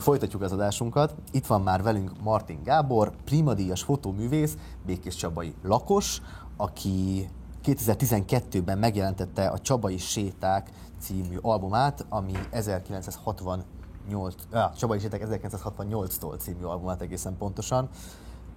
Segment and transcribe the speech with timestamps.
[0.00, 1.14] Folytatjuk az adásunkat.
[1.30, 6.22] Itt van már velünk Martin Gábor, primadíjas fotóművész, Békés Csabai lakos,
[6.56, 7.28] aki
[7.64, 17.00] 2012-ben megjelentette a Csabai Séták című albumát, ami 1968, ah, Csabai Séták 1968-tól című albumát
[17.00, 17.88] egészen pontosan,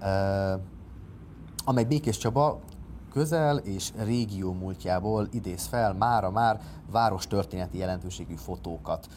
[0.01, 0.61] uh,
[1.65, 2.59] amely Békés Csaba
[3.11, 6.61] közel és régió múltjából idéz fel mára már
[6.91, 9.07] város történeti jelentőségű fotókat.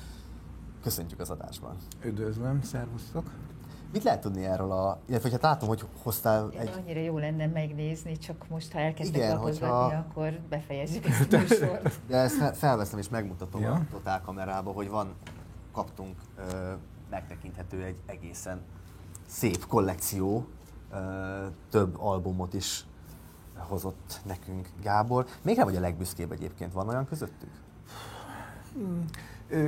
[0.85, 1.77] Köszöntjük az adásban.
[2.05, 3.31] Üdvözlöm, szervusztok!
[3.93, 4.99] Mit lehet tudni erről a...
[5.07, 6.71] Illetve, hát látom, hogy hoztál egy...
[6.77, 9.85] Annyira jó lenne megnézni, csak most, ha elkezdek Igen, hogyha...
[9.85, 12.01] akkor befejezzük ezt a műsort.
[12.07, 13.73] De ezt felveszem és megmutatom ja.
[13.73, 15.15] a totál kamerába, hogy van,
[15.73, 16.73] kaptunk ö,
[17.11, 18.61] megtekinthető egy egészen
[19.27, 20.47] szép kollekció,
[20.93, 22.85] ö, több albumot is
[23.57, 25.27] hozott nekünk Gábor.
[25.43, 27.51] Még nem vagy a legbüszkébb egyébként, van olyan közöttük?
[28.73, 29.05] Hmm.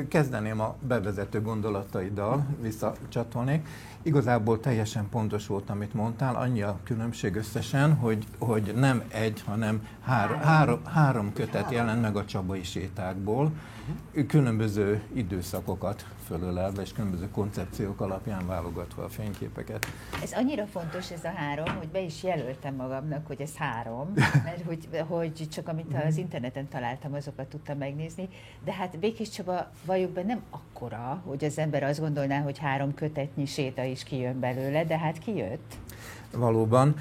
[0.09, 3.69] Kezdeném a bevezető gondolataiddal, visszacsatolnék.
[4.03, 9.87] Igazából teljesen pontos volt, amit mondtál, annyi a különbség összesen, hogy, hogy nem egy, hanem
[10.03, 13.53] három, három, három kötet jelent meg a csabai sétákból,
[14.27, 19.87] különböző időszakokat fölölelve, és különböző koncepciók alapján válogatva a fényképeket.
[20.23, 24.13] Ez annyira fontos ez a három, hogy be is jelöltem magamnak, hogy ez három,
[24.45, 28.29] mert hogy, hogy csak amit az interneten találtam, azokat tudtam megnézni,
[28.65, 33.45] de hát Békés Csaba valljuk nem akkora, hogy az ember azt gondolná, hogy három kötetnyi
[33.45, 35.75] séta is kijön belőle, de hát kijött.
[36.37, 36.95] Valóban.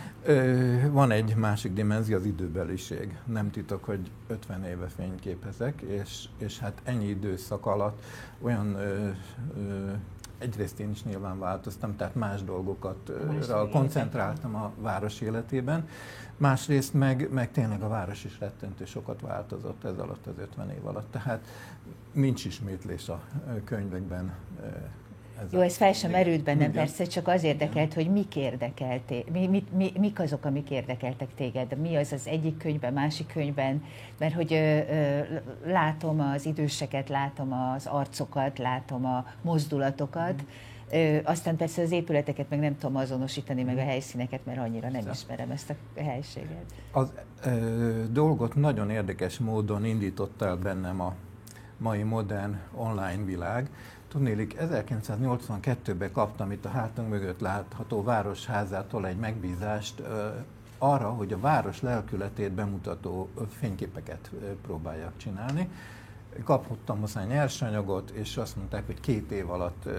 [0.91, 3.17] Van egy másik dimenzió, az időbeliség.
[3.25, 8.01] Nem titok, hogy 50 éve fényképezek, és, és hát ennyi időszak alatt
[8.41, 9.09] olyan ö,
[9.57, 9.91] ö,
[10.37, 13.11] egyrészt én is nyilván változtam, tehát más dolgokat
[13.71, 15.87] koncentráltam a város életében,
[16.37, 20.85] másrészt meg, meg tényleg a város is rettentő sokat változott ez alatt az 50 év
[20.85, 21.11] alatt.
[21.11, 21.45] Tehát
[22.11, 23.21] nincs ismétlés a
[23.63, 24.33] könyvekben
[25.43, 29.47] ez Jó, ez fel sem merült bennem, persze, csak az érdekelt, hogy mik érdekelték, mi,
[29.47, 33.83] mi, mi, mik azok, amik érdekeltek téged, mi az az egyik könyvben, másik könyvben,
[34.17, 35.21] mert hogy ö, ö,
[35.65, 40.43] látom az időseket, látom az arcokat, látom a mozdulatokat,
[40.91, 45.09] Ö, aztán persze az épületeket meg nem tudom azonosítani, meg a helyszíneket, mert annyira nem
[45.11, 46.65] ismerem ezt a helységet.
[46.91, 47.11] Az
[47.45, 51.13] ö, dolgot nagyon érdekes módon indította el bennem a
[51.77, 53.69] mai modern online világ,
[54.07, 60.01] Tudnélik, 1982-ben kaptam itt a hátunk mögött látható városházától egy megbízást
[60.77, 65.69] arra, hogy a város lelkületét bemutató fényképeket próbáljak csinálni.
[66.43, 69.89] Kaphattam hozzá nyersanyagot, és azt mondták, hogy két év alatt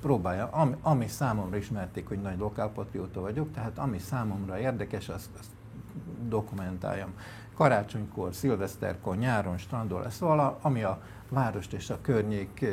[0.00, 5.50] próbálja, ami, ami számomra ismerték, hogy nagy lokálpatrióta vagyok, tehát ami számomra érdekes, azt, azt
[6.28, 7.12] dokumentáljam.
[7.60, 12.64] Karácsonykor, szilveszterkor, nyáron, strandol, ez szóval ami a várost és a környék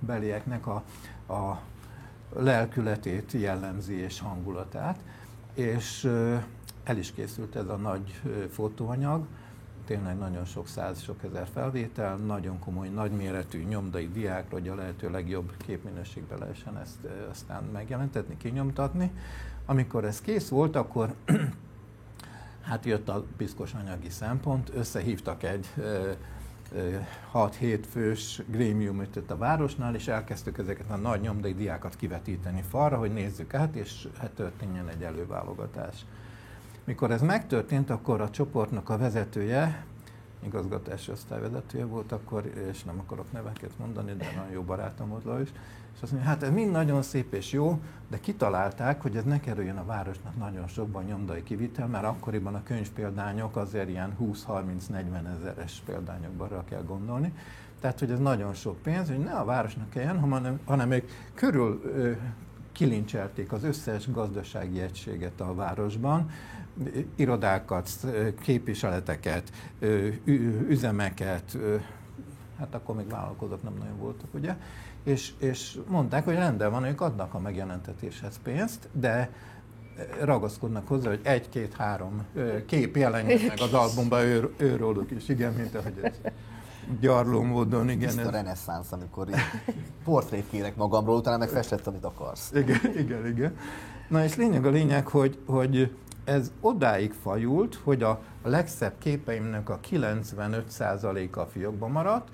[0.00, 0.82] belieknek a,
[1.32, 1.60] a
[2.34, 4.98] lelkületét jellemzi és hangulatát.
[5.54, 6.04] És
[6.84, 8.20] el is készült ez a nagy
[8.50, 9.24] fotóanyag,
[9.84, 15.10] tényleg nagyon sok száz, sok ezer felvétel, nagyon komoly, nagyméretű nyomdai diákra, hogy a lehető
[15.10, 16.98] legjobb képminőségben lehessen ezt
[17.30, 19.12] aztán megjelentetni, kinyomtatni.
[19.66, 21.14] Amikor ez kész volt, akkor
[22.66, 25.66] hát jött a piszkos anyagi szempont, összehívtak egy
[27.34, 32.98] 6-7 fős grémiumot itt a városnál, és elkezdtük ezeket a nagy nyomdai diákat kivetíteni falra,
[32.98, 36.04] hogy nézzük át, és hát történjen egy előválogatás.
[36.84, 39.84] Mikor ez megtörtént, akkor a csoportnak a vezetője,
[40.44, 45.48] igazgatási osztályvezetője volt akkor, és nem akarok neveket mondani, de nagyon jó barátom volt is,
[45.94, 49.40] és azt mondja, hát ez mind nagyon szép és jó, de kitalálták, hogy ez ne
[49.40, 55.82] kerüljön a városnak nagyon sokban nyomdai kivitel, mert akkoriban a könyvpéldányok azért ilyen 20-30-40 ezeres
[55.84, 57.32] példányokban kell gondolni.
[57.80, 61.04] Tehát, hogy ez nagyon sok pénz, hogy ne a városnak kelljen, hanem, hanem még
[61.34, 61.82] körül
[62.76, 66.30] kilincselték az összes gazdasági egységet a városban,
[67.14, 67.90] irodákat,
[68.40, 69.52] képviseleteket,
[70.68, 71.58] üzemeket,
[72.58, 74.56] hát akkor még vállalkozók nem nagyon voltak, ugye?
[75.04, 79.30] És, és mondták, hogy rendben van, ők adnak a megjelentetéshez pénzt, de
[80.20, 82.26] ragaszkodnak hozzá, hogy egy-két-három
[82.66, 86.14] kép jelenjen meg az albumban ő, őróluk is, igen, mint ahogy ez
[87.00, 88.08] gyarló módon, igen.
[88.08, 88.30] Tiszta ez...
[88.30, 89.28] reneszánsz, amikor
[90.04, 92.50] portrét kérek magamról, utána meg festettem, amit akarsz.
[92.54, 93.56] Igen, igen, igen.
[94.08, 99.78] Na és lényeg a lényeg, hogy, hogy ez odáig fajult, hogy a legszebb képeimnek a
[99.90, 102.28] 95%-a a fiókban maradt,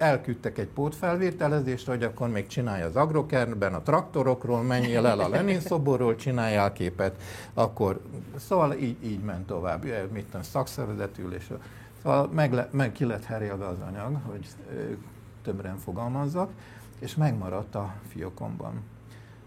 [0.00, 5.60] elküldtek egy pótfelvételezést, hogy akkor még csinálja az agrokernben a traktorokról, menjél el a Lenin
[5.60, 7.22] szoborról, csináljál képet,
[7.54, 8.00] akkor
[8.36, 11.50] szóval így, így ment tovább, mit tudom, szakszervezetülés.
[12.02, 14.48] Szóval meg, le, meg ki lett herélve az anyag, hogy
[15.42, 16.50] többre fogalmazzak,
[16.98, 18.82] és megmaradt a fiókomban.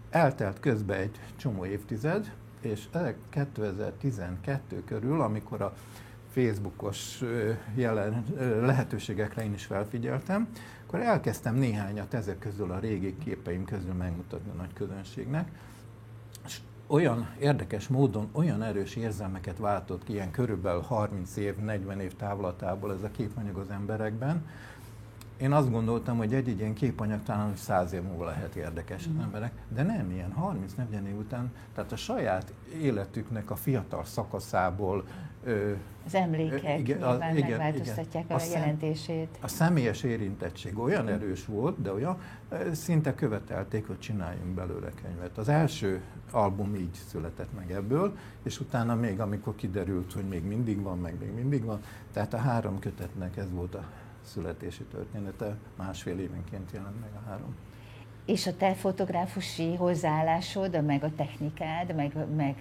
[0.09, 2.87] Eltelt közben egy csomó évtized, és
[3.29, 5.73] 2012 körül, amikor a
[6.31, 7.21] Facebookos
[7.75, 8.25] jelen,
[8.61, 10.47] lehetőségekre én is felfigyeltem,
[10.85, 15.51] akkor elkezdtem néhányat ezek közül a régi képeim közül megmutatni a nagy közönségnek,
[16.93, 22.93] olyan érdekes módon olyan erős érzelmeket váltott ki, ilyen körülbelül 30 év, 40 év távlatából
[22.93, 24.45] ez a képanyag az emberekben,
[25.37, 29.19] én azt gondoltam, hogy egy, ilyen képanyag talán száz év múlva lehet érdekes mm.
[29.19, 35.05] emberek, de nem ilyen 30-40 év után, tehát a saját életüknek a fiatal szakaszából
[36.05, 38.37] az emlékek igen, a, igen, megváltoztatják igen.
[38.37, 39.37] a, a jelentését.
[39.41, 42.17] A személyes érintettség olyan erős volt, de olyan
[42.71, 45.37] szinte követelték, hogy csináljunk belőle könyvet.
[45.37, 46.01] Az első
[46.31, 51.19] album így született meg ebből, és utána még, amikor kiderült, hogy még mindig van, meg
[51.19, 51.81] még mindig van,
[52.13, 53.83] tehát a három kötetnek ez volt a
[54.21, 57.55] születési története, másfél évenként jelent meg a három.
[58.25, 62.55] És a te fotográfusi hozzáállásod, meg a technikád, meg, meg,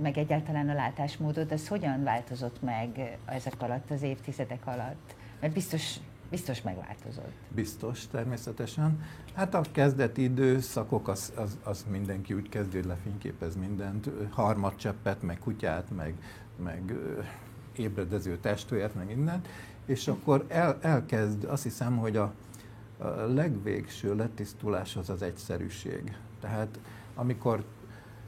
[0.00, 5.14] meg egyáltalán a látásmódod, az hogyan változott meg ezek alatt, az évtizedek alatt?
[5.40, 5.96] Mert biztos,
[6.30, 7.32] biztos megváltozott.
[7.48, 9.04] Biztos, természetesen.
[9.34, 15.38] Hát a kezdeti időszakok, az, az, az mindenki úgy kezdő, hogy lefényképez mindent, harmadcseppet, meg
[15.38, 16.14] kutyát, meg,
[16.62, 16.94] meg
[17.76, 19.48] ébredező testvért, meg mindent,
[19.86, 22.32] és akkor el, elkezd, azt hiszem, hogy a,
[22.98, 26.16] a legvégső letisztulás az az egyszerűség.
[26.40, 26.78] Tehát
[27.14, 27.64] amikor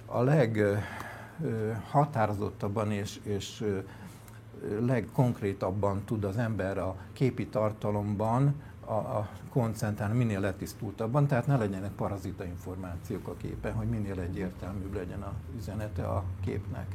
[0.07, 3.65] a leghatározottabban és, és
[4.81, 8.55] legkonkrétabban tud az ember a képi tartalomban
[8.85, 14.95] a, a koncentrálni minél letisztultabban, tehát ne legyenek parazita információk a képen, hogy minél egyértelműbb
[14.95, 16.87] legyen a üzenete a képnek.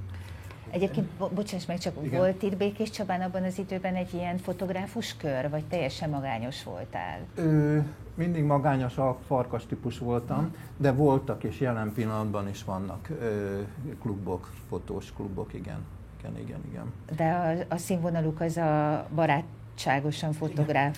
[0.69, 2.19] Egyébként, bo- bocsáss meg, csak Igen.
[2.19, 7.19] volt itt Békés Csabán abban az időben egy ilyen fotográfus kör, vagy teljesen magányos voltál?
[7.35, 7.77] Ö,
[8.15, 13.59] mindig magányos a farkas típus voltam, de voltak és jelen pillanatban is vannak ö,
[14.01, 15.79] klubok, fotós klubok, igen.
[16.19, 16.93] Igen, igen, igen.
[17.15, 20.97] De a, a színvonaluk az a barátságosan fotográf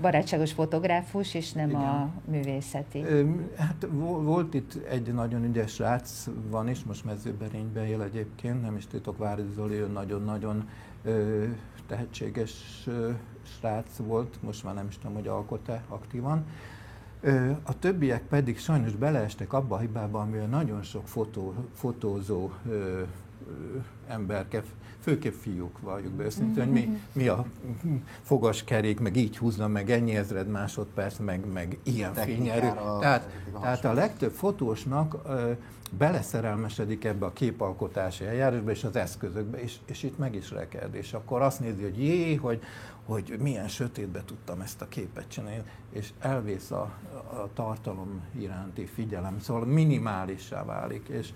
[0.00, 1.80] barátságos fotográfus, és nem Igen.
[1.80, 3.04] a művészeti.
[3.56, 3.86] Hát
[4.22, 9.18] volt itt egy nagyon ügyes srác, van is, most mezőberényben él egyébként, nem is titok,
[9.18, 10.68] Vári Zoli, nagyon-nagyon
[11.86, 12.84] tehetséges
[13.58, 16.44] srác volt, most már nem is tudom, hogy alkot-e aktívan.
[17.62, 22.50] A többiek pedig sajnos beleestek abba a hibába, amivel nagyon sok fotó, fotózó
[24.08, 24.62] emberke,
[25.00, 27.44] főképp fiúk valljuk be őszintén, hogy mi, mi a
[28.22, 32.72] fogaskerék, meg így húzna meg ennyi ezred másodperc, meg, meg ilyen fényerő.
[33.00, 33.28] Tehát,
[33.60, 35.52] tehát a legtöbb fotósnak ö,
[35.98, 40.94] beleszerelmesedik ebbe a képalkotási eljárásba és az eszközökbe, és, és itt meg is reked.
[40.94, 42.60] És akkor azt nézi, hogy jé, hogy,
[43.04, 49.40] hogy milyen sötétbe tudtam ezt a képet csinálni, és elvész a, a tartalom iránti figyelem,
[49.40, 51.32] szóval minimálissá válik, és,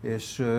[0.00, 0.52] és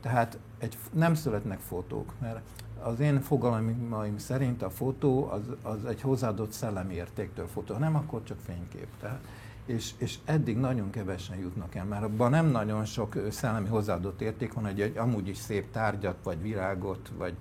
[0.00, 2.40] tehát egy, nem születnek fotók, mert
[2.82, 8.22] az én fogalmaim szerint a fotó az, az egy hozzáadott szellemi értéktől fotó, nem akkor
[8.22, 8.88] csak fénykép.
[9.00, 9.20] Tehát,
[9.66, 14.52] és, és eddig nagyon kevesen jutnak el, mert abban nem nagyon sok szellemi hozzáadott érték
[14.52, 17.36] van, hogy egy amúgy is szép tárgyat, vagy virágot, vagy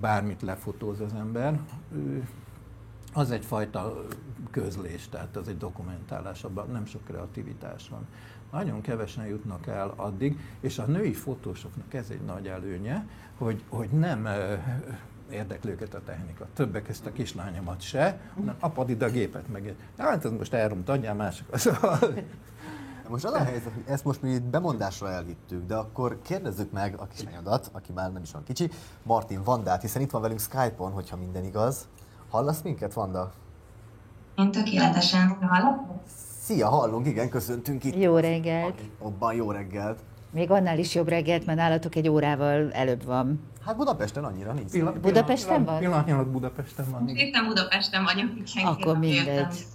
[0.00, 1.60] bármit lefotóz az ember.
[3.12, 4.04] Az egyfajta
[4.50, 8.06] közlés, tehát az egy dokumentálás, abban nem sok kreativitás van
[8.52, 13.06] nagyon kevesen jutnak el addig, és a női fotósoknak ez egy nagy előnye,
[13.38, 14.28] hogy, hogy nem
[15.30, 16.46] érdekli őket a technika.
[16.54, 19.74] Többek ezt a kislányomat se, hanem apad ide a gépet meg.
[19.98, 21.32] Hát ez most elromt, adjál.
[21.52, 21.98] Szóval...
[23.08, 26.94] Most az a helyzet, hogy ezt most mi itt bemondásra elvittük, de akkor kérdezzük meg
[26.98, 28.70] a kislányodat, aki már nem is van kicsi,
[29.02, 31.88] Martin Vandát, hiszen itt van velünk Skype-on, hogyha minden igaz.
[32.28, 33.32] Hallasz minket, Vanda?
[34.34, 35.78] Én tökéletesen hallok.
[36.50, 37.96] Szia, hallunk, igen, köszöntünk itt.
[38.02, 38.80] Jó reggelt.
[38.98, 39.98] Abban jó reggelt.
[40.30, 43.40] Még annál is jobb reggelt, mert nálatok egy órával előbb van.
[43.66, 44.70] Hát Budapesten annyira nincs.
[44.70, 45.78] Pillan- Budapesten van?
[45.78, 47.08] Pillanatnyilag Budapesten van.
[47.08, 48.66] Éppen Budapesten vagyok, igen.
[48.66, 49.66] Akkor mindegy.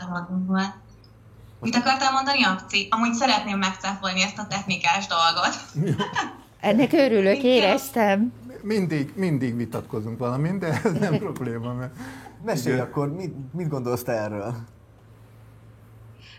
[1.61, 2.87] Mit akartál mondani, Akci?
[2.89, 5.55] Amúgy szeretném megcáfolni ezt a technikás dolgot.
[6.59, 8.31] Ennek örülök, éreztem.
[8.61, 11.73] Mindig, mindig vitatkozunk valamin, de ez nem probléma.
[11.73, 11.93] Mert...
[12.45, 14.55] Mesélj akkor, mit, mit gondolsz te erről?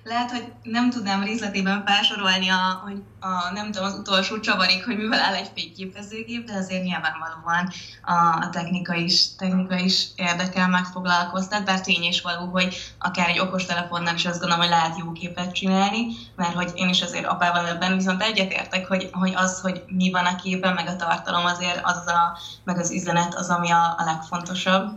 [0.07, 4.97] Lehet, hogy nem tudnám részletében felsorolni a, hogy a, nem tudom, az utolsó csavarig, hogy
[4.97, 7.69] mivel áll egy fényképezőgép, de azért nyilvánvalóan
[8.03, 13.39] a, a technika is, technika is érdekel, megfoglalkoztat, bár tény is való, hogy akár egy
[13.39, 17.67] okostelefonnal is azt gondolom, hogy lehet jó képet csinálni, mert hogy én is azért apával
[17.67, 21.81] ebben viszont egyetértek, hogy, hogy az, hogy mi van a képen, meg a tartalom azért
[21.83, 24.93] az a, meg az üzenet az, ami a, a legfontosabb.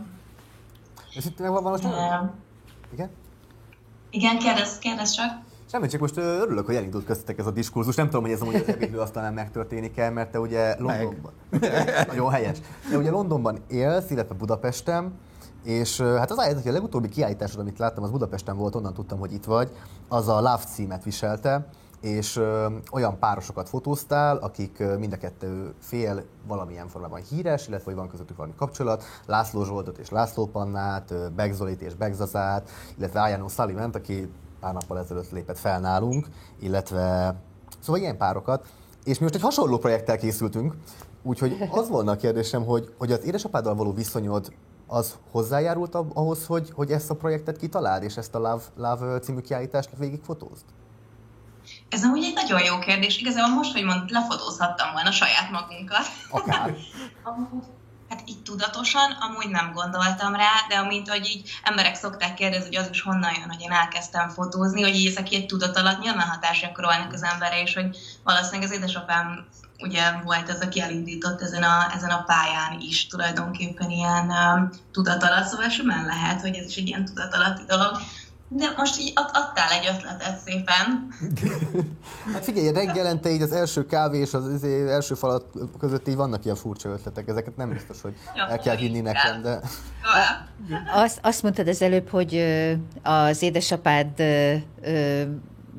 [1.12, 2.28] És itt meg van valami?
[2.92, 3.19] Igen?
[4.10, 5.48] Igen, kérdez, kérdez csak.
[5.70, 7.94] Semmi, csak most örülök, hogy elindult köztetek ez a diskurzus.
[7.94, 11.32] Nem tudom, hogy ez amúgy az ebédlő aztán megtörténik el, mert te ugye Londonban...
[12.08, 12.58] Nagyon helyes.
[12.90, 15.12] De ugye Londonban élsz, illetve Budapesten,
[15.64, 19.18] és hát az a hogy a legutóbbi kiállításod, amit láttam, az Budapesten volt, onnan tudtam,
[19.18, 19.70] hogy itt vagy,
[20.08, 21.66] az a Love címet viselte,
[22.00, 27.84] és ö, olyan párosokat fotóztál, akik ö, mind a kettő fél valamilyen formában híres, illetve
[27.84, 33.48] hogy van közöttük valami kapcsolat, László Zsoltot és László Pannát, Begzolit és Begzazát, illetve Ájánó
[33.48, 34.30] Sullivan, aki
[34.60, 36.26] pár nappal ezelőtt lépett fel nálunk,
[36.58, 37.34] illetve
[37.80, 38.66] szóval ilyen párokat.
[39.04, 40.74] És mi most egy hasonló projekttel készültünk,
[41.22, 44.52] úgyhogy az volna a kérdésem, hogy, hogy az édesapáddal való viszonyod
[44.86, 49.40] az hozzájárult ahhoz, hogy, hogy ezt a projektet kitaláld, és ezt a Love, Love című
[49.40, 50.64] kiállítást végigfotózd?
[51.88, 53.18] Ez amúgy egy nagyon jó kérdés.
[53.18, 56.06] Igazából most, hogy mond, lefotózhattam volna saját magunkat.
[56.30, 56.74] Akár.
[58.10, 62.84] Hát így tudatosan amúgy nem gondoltam rá, de amint, hogy így emberek szokták kérdezni, hogy
[62.84, 66.28] az is honnan jön, hogy én elkezdtem fotózni, hogy így ezek egy tudat alatt nyilván
[66.28, 69.46] hatásra gyakorolnak az emberre, és hogy valószínűleg az édesapám
[69.78, 75.22] ugye volt ez, aki elindított ezen a, ezen a pályán is tulajdonképpen ilyen um, tudat
[75.22, 78.00] alatt, szóval simán lehet, hogy ez is egy ilyen tudat alatti dolog.
[78.52, 81.08] De most így ad, adtál egy ötletet szépen.
[82.32, 85.44] hát figyelj, reggelente így az első kávé és az, az első falat
[85.78, 88.14] között így vannak ilyen furcsa ötletek, ezeket nem biztos, hogy
[88.48, 89.60] el kell hinni nekem, de...
[90.92, 92.44] Azt, azt mondtad az előbb, hogy
[93.02, 94.22] az édesapád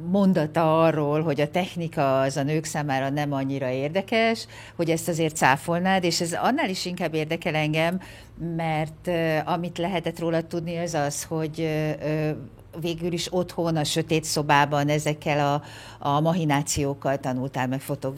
[0.09, 5.35] mondata arról, hogy a technika az a nők számára nem annyira érdekes, hogy ezt azért
[5.35, 7.99] cáfolnád, és ez annál is inkább érdekel engem,
[8.55, 9.09] mert
[9.45, 11.85] amit lehetett róla tudni, az az, hogy
[12.79, 15.63] végül is otthon, a sötét szobában ezekkel a,
[16.09, 18.13] a mahinációkkal tanultál meg fotó,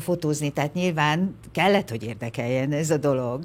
[0.00, 3.40] fotózni, tehát nyilván kellett, hogy érdekeljen ez a dolog.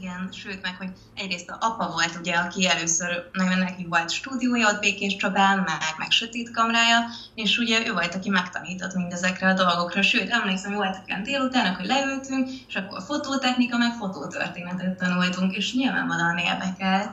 [0.00, 4.68] Igen, sőt, meg hogy egyrészt a apa volt ugye, aki először, nagyon neki volt stúdiója
[4.68, 6.98] ott Békés Csabán, meg, meg sötét kamrája,
[7.34, 10.02] és ugye ő volt, aki megtanított mindezekre a dolgokra.
[10.02, 15.74] Sőt, emlékszem, hogy voltak olyan délutánok, hogy leültünk, és akkor fototechnika, meg fotótörténetet tanultunk, és
[15.74, 17.10] nyilvánvalóan érdekelt.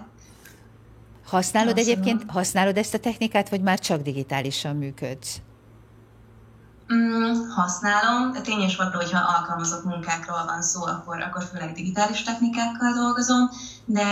[1.34, 5.38] Használod egyébként, használod ezt a technikát, vagy már csak digitálisan működsz?
[6.94, 12.94] Mm, használom, tény és való, hogyha alkalmazott munkákról van szó, akkor, akkor főleg digitális technikákkal
[12.94, 13.50] dolgozom,
[13.86, 14.04] de,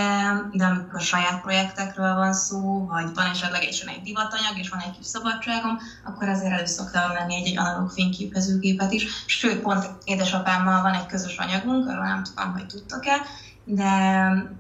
[0.52, 4.98] de amikor saját projektekről van szó, vagy van esetleg egy, egy divatanyag, és van egy
[4.98, 9.06] kis szabadságom, akkor azért elő szoktam venni egy, egy analóg fényképezőgépet is.
[9.26, 13.22] Sőt, pont édesapámmal van egy közös anyagunk, arról nem tudom, hogy tudtok-e,
[13.64, 13.90] de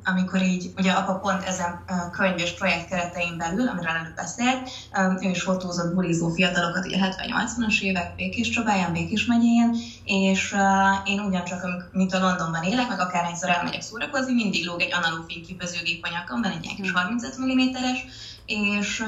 [0.03, 4.70] amikor így, ugye apa pont ezen könyv és projekt keretein belül, amiről előbb beszélt,
[5.22, 10.55] ő is fotózott bulizó fiatalokat, ugye 70-80-as évek Békés Csabáján, Békés megyén, és
[11.05, 16.08] én ugyancsak, mint a Londonban élek, meg akárhányszor elmegyek szórakozni, mindig lóg egy analóg fényképezőgép
[16.27, 17.46] van egy ilyen kis 35 hmm.
[17.46, 18.05] mm-es,
[18.46, 19.03] és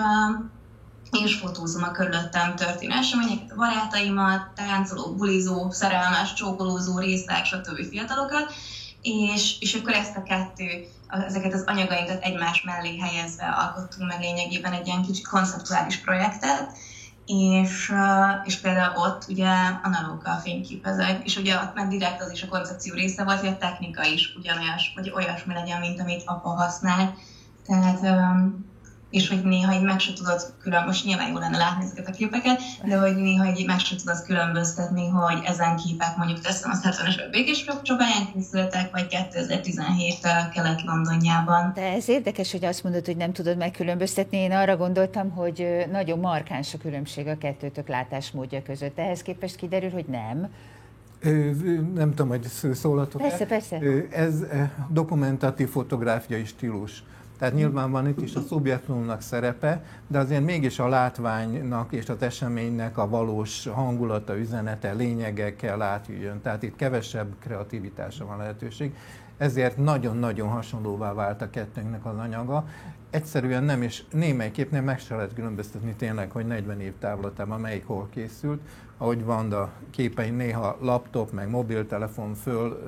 [1.24, 7.90] és fotózom a körülöttem történő eseményeket, a barátaimat, táncoló, bulizó, szerelmes, csókolózó, részták, stb.
[7.90, 8.54] fiatalokat,
[9.04, 14.74] és, és akkor ezt a kettő, ezeket az anyagainkat egymás mellé helyezve alkottunk meg lényegében
[14.74, 16.72] egy ilyen kicsi konceptuális projektet,
[17.26, 17.94] és,
[18.44, 19.50] és például ott ugye
[19.84, 23.58] analóggal fényképezek, és ugye ott meg direkt az is a koncepció része volt, hogy a
[23.58, 27.16] technika is ugyanolyas, vagy olyasmi legyen, mint amit apa használ.
[27.66, 28.02] Tehát
[29.14, 32.12] és hogy néha így meg se tudod külön, most nyilván jó lenne látni ezeket a
[32.12, 36.82] képeket, de hogy néha így meg se tudod különböztetni, hogy ezen képek mondjuk teszem az
[36.84, 40.18] 70-es békés csobáján készültek, vagy 2017
[40.54, 41.72] kelet-Londonjában.
[41.76, 44.38] De ez érdekes, hogy azt mondod, hogy nem tudod megkülönböztetni.
[44.38, 49.00] Én arra gondoltam, hogy nagyon markáns a különbség a kettőtök látásmódja között.
[49.00, 50.48] Ehhez képest kiderül, hogy nem.
[51.94, 53.80] Nem tudom, hogy szólatok Persze, persze.
[54.12, 54.34] Ez
[54.90, 57.04] dokumentatív fotográfiai stílus.
[57.38, 62.22] Tehát nyilván van itt is a szubjektumnak szerepe, de azért mégis a látványnak és az
[62.22, 66.42] eseménynek a valós hangulata, üzenete, lényege kell átjöjjön.
[66.42, 68.96] Tehát itt kevesebb kreativitásra van lehetőség.
[69.38, 72.68] Ezért nagyon-nagyon hasonlóvá vált a kettőnknek az anyaga.
[73.10, 78.08] Egyszerűen nem, és némelyiképnél meg se lehet különböztetni tényleg, hogy 40 év távlatában melyik hol
[78.10, 78.62] készült.
[78.98, 82.80] Ahogy a képei, néha laptop, meg mobiltelefon föl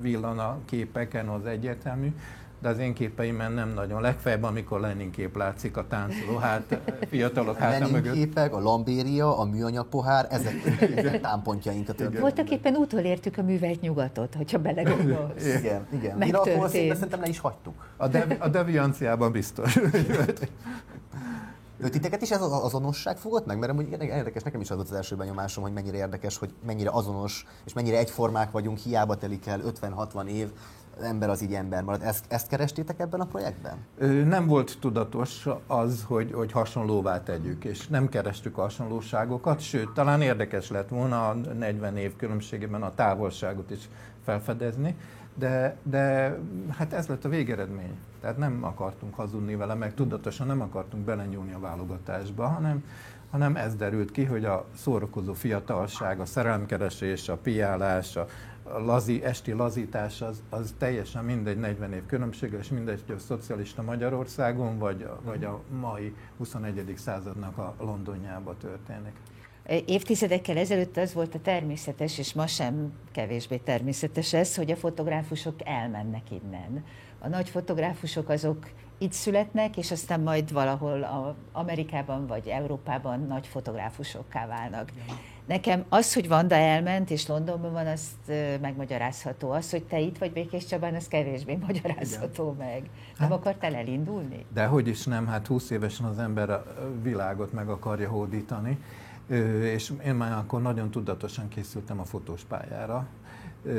[0.00, 2.14] villan a képeken, az egyértelmű
[2.60, 4.00] de az én képeimen nem nagyon.
[4.00, 8.12] Legfeljebb, amikor Lenin kép látszik a táncoló, hát fiatalok háta Lenin mögött.
[8.12, 10.54] képek, a lambéria, a műanyag pohár, ezek,
[10.96, 12.20] ezek támpontjaink a történet.
[12.20, 15.46] Voltak éppen utolértük a művelt nyugatot, hogyha belegondolsz.
[15.58, 16.16] igen, igen.
[16.16, 17.74] Mi akkor szerintem le is hagytuk.
[17.96, 19.78] A, devi, a devianciában biztos.
[21.78, 23.58] Ő titeket is ez az azonosság fogott meg?
[23.58, 26.90] Mert amúgy érdekes, nekem is az volt az első benyomásom, hogy mennyire érdekes, hogy mennyire
[26.90, 30.48] azonos, és mennyire egyformák vagyunk, hiába telik el 50-60 év,
[31.00, 32.02] ember az így ember marad.
[32.02, 33.76] Ezt, ezt kerestétek ebben a projektben?
[34.28, 40.22] Nem volt tudatos az, hogy, hogy hasonlóvá tegyük, és nem kerestük a hasonlóságokat, sőt, talán
[40.22, 43.88] érdekes lett volna a 40 év különbségében a távolságot is
[44.24, 44.96] felfedezni,
[45.34, 46.36] de, de
[46.76, 47.98] hát ez lett a végeredmény.
[48.20, 52.84] Tehát nem akartunk hazudni vele, meg tudatosan nem akartunk belenyúlni a válogatásba, hanem,
[53.30, 58.26] hanem ez derült ki, hogy a szórakozó fiatalság, a szerelemkeresés, a piálás, a
[58.78, 63.82] lazi, esti lazítás az, az teljesen mindegy 40 év különbsége, és mindegy, hogy a szocialista
[63.82, 66.92] Magyarországon, vagy, vagy a mai 21.
[66.96, 69.12] századnak a Londonjába történik.
[69.86, 75.54] Évtizedekkel ezelőtt az volt a természetes, és ma sem kevésbé természetes ez, hogy a fotográfusok
[75.64, 76.84] elmennek innen.
[77.18, 78.58] A nagy fotográfusok azok
[78.98, 84.90] itt születnek, és aztán majd valahol a Amerikában vagy Európában nagy fotográfusokká válnak.
[85.46, 89.50] Nekem az, hogy Vanda elment, és Londonban van, azt megmagyarázható.
[89.50, 92.66] Az, hogy te itt vagy Békés Csabán, az kevésbé magyarázható Igen.
[92.66, 92.80] meg.
[93.18, 94.46] Nem hát, akartál elindulni?
[94.54, 96.64] De hogy is nem, hát 20 évesen az ember a
[97.02, 98.78] világot meg akarja hódítani,
[99.62, 103.06] és én már akkor nagyon tudatosan készültem a fotós pályára.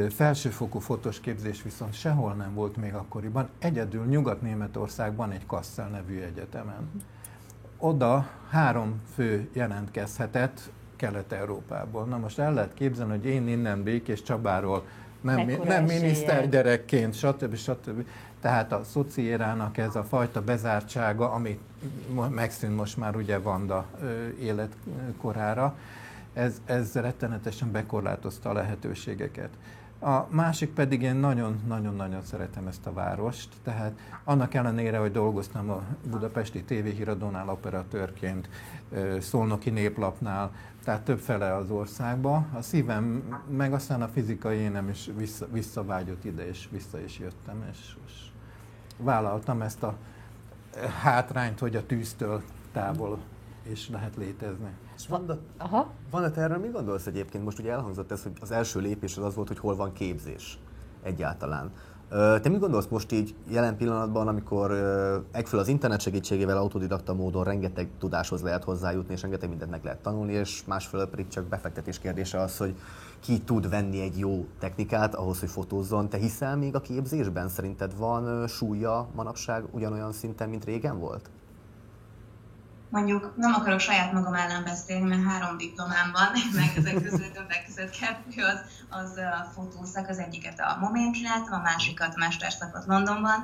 [0.09, 7.03] Felsőfokú fotós képzés viszont sehol nem volt még akkoriban, egyedül Nyugat-Németországban egy Kassel nevű egyetemen.
[7.77, 12.05] Oda három fő jelentkezhetett Kelet-Európából.
[12.05, 14.83] Na most el lehet képzelni, hogy én innen Békés Csabáról
[15.21, 17.55] nem, nem minisztergyerekként, stb.
[17.55, 18.07] stb.
[18.41, 21.59] Tehát a szociérának ez a fajta bezártsága, ami
[22.29, 23.85] megszűnt most már ugye Vanda
[24.39, 25.77] életkorára,
[26.37, 29.49] ez, ez rettenetesen bekorlátozta a lehetőségeket.
[29.99, 35.83] A másik pedig én nagyon-nagyon-nagyon szeretem ezt a várost, tehát annak ellenére, hogy dolgoztam a
[36.09, 38.49] budapesti tévéhíradónál operatőrként,
[39.19, 40.51] Szolnoki néplapnál,
[40.83, 46.25] tehát több fele az országba, a szívem, meg aztán a fizikai énem is vissza, visszavágyott
[46.25, 48.13] ide, és vissza is jöttem, és, és
[48.97, 49.95] vállaltam ezt a
[51.01, 52.41] hátrányt, hogy a tűztől
[52.71, 53.19] távol
[53.71, 54.69] is lehet létezni.
[55.09, 55.91] Van, a, Aha.
[56.11, 57.43] van a erről mi gondolsz egyébként?
[57.43, 60.59] Most ugye elhangzott ez, hogy az első lépés az az volt, hogy hol van képzés
[61.03, 61.71] egyáltalán.
[62.41, 64.71] Te mit gondolsz most így jelen pillanatban, amikor
[65.31, 70.01] egyfelől az internet segítségével autodidakta módon rengeteg tudáshoz lehet hozzájutni, és rengeteg mindent meg lehet
[70.01, 72.75] tanulni, és másfelől pedig csak befektetés kérdése az, hogy
[73.19, 76.09] ki tud venni egy jó technikát ahhoz, hogy fotózzon.
[76.09, 77.49] Te hiszel még a képzésben?
[77.49, 81.29] Szerinted van súlya manapság ugyanolyan szinten, mint régen volt?
[82.89, 86.27] Mondjuk nem akarok saját magam ellen beszélni, mert három diplomám van,
[86.59, 91.59] meg ezek között többek között kettő az, az a fotószak, az egyiket a Momén csináltam,
[91.59, 93.43] a másikat mesterszakot Londonban,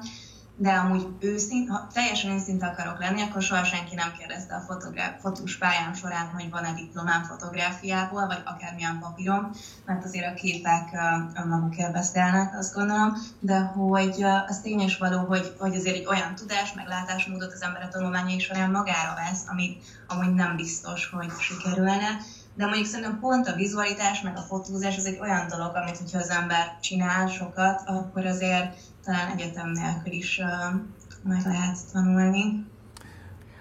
[0.56, 5.20] de amúgy őszint, ha teljesen őszinte akarok lenni, akkor soha senki nem kérdezte a fotográf,
[5.22, 9.52] fotós pályám során, hogy van-e diplomám fotográfiából, vagy akármilyen papírom,
[9.86, 10.89] mert azért a képek
[11.36, 16.74] önmagukért beszélnek, azt gondolom, de hogy az tényes való, hogy, hogy azért egy olyan tudás,
[16.74, 22.18] meg látásmódot az ember a tanulmányai során magára vesz, ami amúgy nem biztos, hogy sikerülne,
[22.56, 26.18] de mondjuk szerintem pont a vizualitás, meg a fotózás az egy olyan dolog, amit hogyha
[26.18, 30.82] az ember csinál sokat, akkor azért talán egyetem nélkül is uh,
[31.24, 32.66] meg lehet tanulni.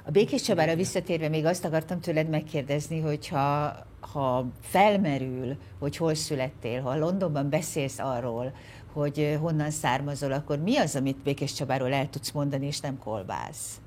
[0.05, 3.77] A Békés Csabára visszatérve még azt akartam tőled megkérdezni, hogyha
[4.13, 8.55] ha felmerül, hogy hol születtél, ha Londonban beszélsz arról,
[8.93, 13.81] hogy honnan származol, akkor mi az, amit Békés Csabáról el tudsz mondani, és nem kolbász?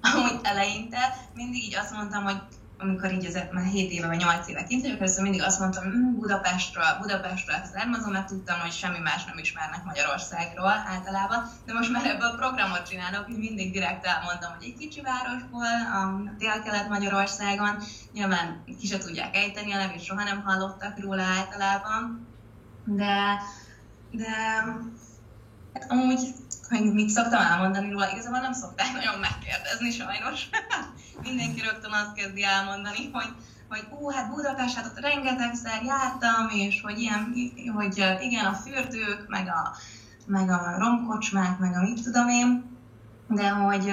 [0.00, 0.98] Amúgy eleinte
[1.34, 2.36] mindig így azt mondtam, hogy
[2.78, 5.84] amikor így az, már 7 éve vagy 8 éve kint vagyok, először mindig azt mondtam,
[5.84, 11.92] hm, Budapestről, Budapestről származom, mert tudtam, hogy semmi más nem ismernek Magyarországról általában, de most
[11.92, 17.82] már ebből a programot csinálok, hogy mindig direkt elmondom, hogy egy kicsi városból, a Dél-Kelet-Magyarországon,
[18.12, 22.26] nyilván ki se tudják ejteni a nevét, soha nem hallottak róla általában,
[22.84, 23.42] de,
[24.10, 24.30] de
[25.72, 26.20] hát amúgy
[26.68, 30.48] hogy mit szoktam elmondani róla, igazából nem szokták nagyon megkérdezni sajnos.
[31.22, 33.32] Mindenki rögtön azt kezdi elmondani, hogy
[33.68, 37.34] hogy ú, hát Budapest, ott rengetegszer jártam, és hogy ilyen,
[37.74, 39.76] hogy igen, a fürdők, meg a,
[40.26, 42.64] meg a romkocsmák, meg a mit tudom én,
[43.28, 43.92] de hogy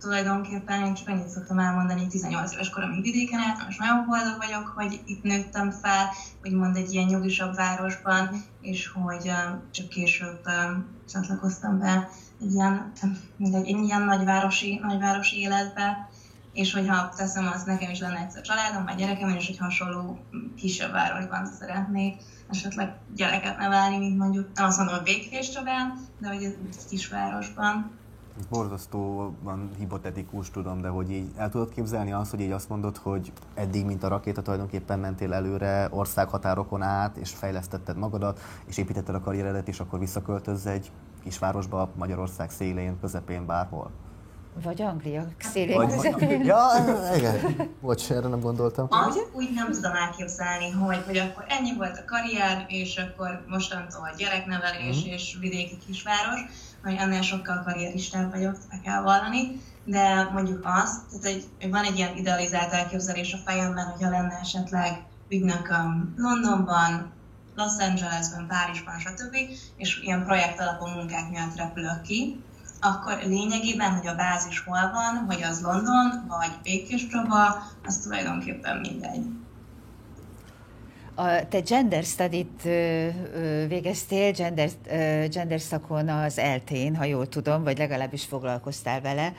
[0.00, 4.36] tulajdonképpen én csak annyit szoktam elmondani, hogy 18 éves koromig vidéken álltam, és nagyon boldog
[4.38, 6.08] vagyok, hogy itt nőttem fel,
[6.44, 9.32] úgymond egy ilyen nyugisabb városban, és hogy
[9.70, 10.40] csak később
[11.08, 12.08] csatlakoztam be
[12.40, 12.92] egy ilyen,
[13.36, 16.09] mindegy, egy ilyen nagyvárosi, nagyvárosi életbe,
[16.52, 20.18] és hogyha teszem azt, nekem is lenne egyszer családom, vagy gyerekem, és egy hasonló
[20.56, 26.28] kisebb városban szeretnék esetleg gyereket nevelni, mint mondjuk, nem azt mondom, hogy Békés Csabán, de
[26.28, 26.56] hogy egy
[26.88, 27.90] kisvárosban.
[28.48, 33.32] borzasztóan hipotetikus, tudom, de hogy így el tudod képzelni azt, hogy így azt mondod, hogy
[33.54, 39.20] eddig, mint a rakéta tulajdonképpen mentél előre országhatárokon át, és fejlesztetted magadat, és építetted a
[39.20, 40.90] karrieredet, és akkor visszaköltözz egy
[41.22, 43.90] kisvárosba, Magyarország szélén, közepén, bárhol?
[44.62, 46.44] Vagy Anglia szélén Vagy, közepén.
[46.44, 46.60] Ja,
[47.16, 47.56] igen.
[47.80, 48.86] Bocs, erre nem gondoltam.
[48.90, 54.10] Azt úgy nem tudom elképzelni, hogy, hogy akkor ennyi volt a karrier, és akkor mostantól
[54.16, 55.10] gyereknevelés mm.
[55.10, 56.40] és vidéki kisváros,
[56.82, 59.60] hogy annál sokkal karrieristább vagyok, be kell vallani.
[59.84, 61.24] De mondjuk azt, tehát
[61.58, 67.12] egy, van egy ilyen idealizált elképzelés a fejemben, hogyha lenne esetleg ügynököm Londonban,
[67.54, 69.36] Los Angelesben, Párizsban, stb.
[69.76, 72.42] és ilyen projekt alapú munkák miatt repülök ki,
[72.80, 78.76] akkor lényegében, hogy a bázis hol van, hogy az London, vagy Békés Csaba, az tulajdonképpen
[78.76, 79.24] mindegy.
[81.14, 82.62] A, te gender study-t
[83.68, 84.68] végeztél, gender,
[85.28, 89.32] gender szakon az eltén, ha jól tudom, vagy legalábbis foglalkoztál vele.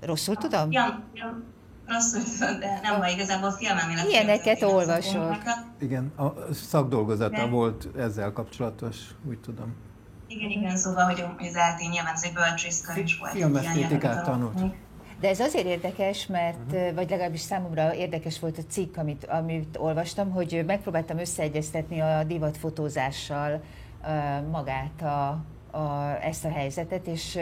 [0.00, 0.72] Rosszul tudom?
[0.72, 1.42] Ja, ja
[1.86, 4.08] rosszul tudom, de nem van igazából filmelmélet.
[4.08, 5.36] Ilyeneket olvasok.
[5.80, 7.46] Igen, a szakdolgozata de...
[7.46, 8.96] volt ezzel kapcsolatos,
[9.28, 9.74] úgy tudom.
[10.26, 13.32] Igen, igen, szóval, hogy az eltén nyilván ez egy bölcsészkar is volt.
[13.32, 14.60] Filmesztétikát tanult.
[15.20, 16.94] De ez azért érdekes, mert, uh-huh.
[16.94, 23.62] vagy legalábbis számomra érdekes volt a cikk, amit, amit olvastam, hogy megpróbáltam összeegyeztetni a divatfotózással
[24.02, 25.44] uh, magát a,
[25.76, 27.38] a, ezt a helyzetet, és,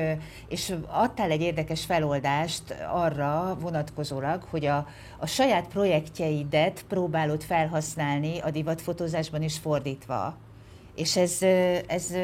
[0.49, 4.87] és adtál egy érdekes feloldást arra vonatkozólag, hogy a,
[5.19, 10.37] a saját projektjeidet próbálod felhasználni a divatfotózásban is fordítva.
[10.95, 11.43] És ez,
[11.87, 12.15] ez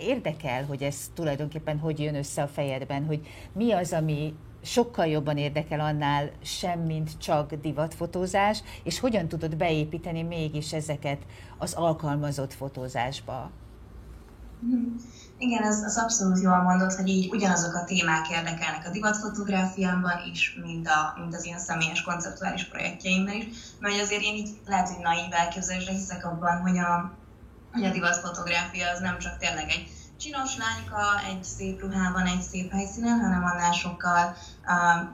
[0.00, 5.36] érdekel, hogy ez tulajdonképpen hogy jön össze a fejedben, hogy mi az, ami sokkal jobban
[5.36, 11.22] érdekel annál sem, mint csak divatfotózás, és hogyan tudod beépíteni mégis ezeket
[11.58, 13.50] az alkalmazott fotózásba?
[14.60, 14.96] Hmm.
[15.38, 20.58] Igen, ez az abszolút jól mondott, hogy így ugyanazok a témák érdekelnek a divatfotográfiámban is,
[20.62, 23.46] mint, a, mint az ilyen személyes konceptuális projektjeimben is,
[23.80, 27.12] mert azért én így lehet, hogy naív elképzelésre hiszek abban, hogy a,
[27.78, 29.88] hogy a divatfotográfia az nem csak tényleg egy
[30.18, 34.70] csinos lányka egy szép ruhában, egy szép helyszínen, hanem annál sokkal uh,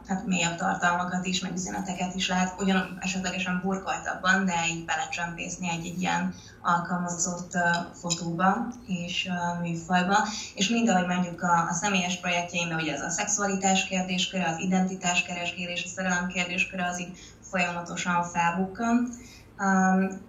[0.08, 5.86] hát mélyebb tartalmakat is, meg üzeneteket is lehet, ugyan esetlegesen burkoltabban, de így belecsempészni egy,
[5.86, 7.62] egy ilyen alkalmazott uh,
[8.00, 10.16] fotóba és uh, műfajba.
[10.54, 15.22] És mind ahogy mondjuk a, a személyes projektjeimben, ugye ez a szexualitás kérdésköre, az identitás
[15.22, 17.18] keresgélés, a szerelem kérdésköre, az így
[17.50, 19.08] folyamatosan felbukkan.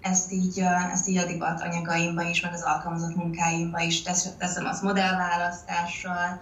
[0.01, 0.59] Ezt, így,
[0.91, 6.41] ezt így a divat anyagaimba is, meg az alkalmazott munkáimba is tesz, teszem az modellválasztással,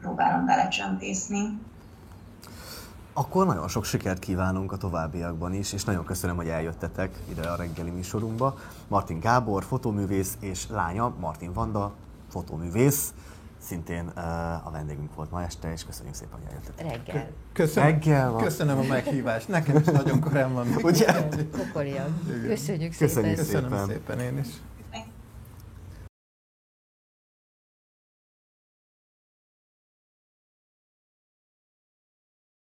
[0.00, 1.58] próbálom belecsempészni.
[3.12, 7.56] Akkor nagyon sok sikert kívánunk a továbbiakban is, és nagyon köszönöm, hogy eljöttetek ide a
[7.56, 8.58] reggeli műsorunkba.
[8.88, 11.92] Martin Gábor, fotóművész, és lánya Martin Vanda,
[12.30, 13.12] fotóművész
[13.62, 16.90] szintén uh, a vendégünk volt ma este, és köszönjük szépen, hogy eljöttetek.
[16.90, 17.28] Reggel.
[17.52, 18.42] Köszönöm, Reggel van.
[18.42, 19.48] köszönöm a meghívást.
[19.48, 20.66] Nekem is nagyon korán van.
[20.82, 21.28] Ugye?
[22.46, 23.34] Köszönjük Köszönjük szépen.
[23.34, 24.48] Köszönöm szépen én is.